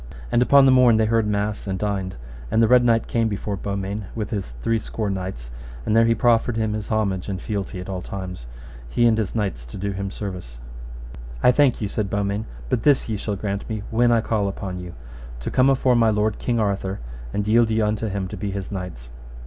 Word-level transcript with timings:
And 0.31 0.41
upon 0.41 0.65
the 0.65 0.71
morn 0.71 0.97
they 0.97 1.05
heard 1.05 1.27
mass 1.27 1.67
and 1.67 1.77
dined, 1.77 2.15
and 2.49 2.59
the 2.59 2.67
Red 2.67 2.83
Knight 2.83 3.05
came 3.05 3.27
before 3.27 3.55
Beaumains 3.55 4.05
with 4.15 4.31
his 4.31 4.53
three 4.63 4.79
score 4.79 5.11
knights, 5.11 5.51
and 5.85 5.95
there 5.95 6.05
he 6.05 6.15
proffered 6.15 6.57
him 6.57 6.73
his 6.73 6.87
homage 6.89 7.29
and 7.29 7.39
fealty 7.39 7.79
at 7.79 7.87
all 7.87 8.01
times, 8.01 8.47
he 8.89 9.05
and 9.05 9.15
his 9.15 9.35
knights 9.35 9.63
to 9.67 9.77
do 9.77 9.91
him 9.91 10.09
service. 10.09 10.57
I 11.43 11.51
thank 11.51 11.81
you, 11.81 11.87
said 11.87 12.09
Beaumains, 12.09 12.45
but 12.67 12.81
this 12.81 13.07
ye 13.07 13.15
shall 13.15 13.35
grant 13.35 13.69
me: 13.69 13.83
when 13.91 14.11
I 14.11 14.21
call 14.21 14.47
upon 14.47 14.79
you, 14.79 14.93
to 15.39 15.51
come 15.51 15.69
afore 15.69 15.95
my 15.95 16.09
lord 16.09 16.39
King 16.39 16.59
Arthur, 16.59 16.99
and 17.31 17.47
yield 17.47 17.69
you 17.69 17.85
unto 17.85 18.07
him 18.07 18.27
to 18.29 18.35
be 18.35 18.49
his 18.49 18.71
knights. 18.71 19.11